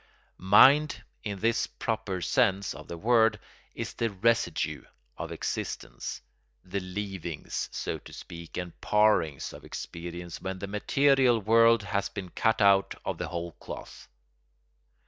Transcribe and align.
Mind, 0.39 1.03
in 1.23 1.41
this 1.41 1.67
proper 1.67 2.21
sense 2.21 2.73
of 2.73 2.87
the 2.87 2.97
word, 2.97 3.39
is 3.75 3.93
the 3.93 4.09
residue 4.09 4.83
of 5.15 5.31
existence, 5.31 6.23
the 6.63 6.79
leavings, 6.79 7.69
so 7.71 7.99
to 7.99 8.11
speak, 8.11 8.57
and 8.57 8.73
parings 8.81 9.53
of 9.53 9.63
experience 9.63 10.41
when 10.41 10.57
the 10.57 10.65
material 10.65 11.39
world 11.39 11.83
has 11.83 12.09
been 12.09 12.29
cut 12.29 12.63
out 12.63 12.95
of 13.05 13.19
the 13.19 13.27
whole 13.27 13.51
cloth. 13.51 14.07